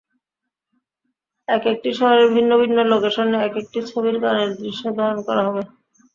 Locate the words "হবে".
5.47-5.61